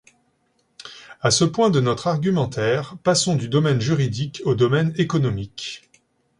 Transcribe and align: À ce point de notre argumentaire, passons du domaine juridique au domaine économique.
À 1.21 1.29
ce 1.29 1.43
point 1.45 1.69
de 1.69 1.79
notre 1.79 2.07
argumentaire, 2.07 2.97
passons 3.03 3.35
du 3.35 3.47
domaine 3.47 3.79
juridique 3.79 4.41
au 4.45 4.55
domaine 4.55 4.95
économique. 4.97 5.91